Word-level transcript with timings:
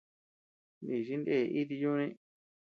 Nichi 0.85 1.15
ndee 1.21 1.51
iti 1.59 1.75
yuni. 1.83 2.07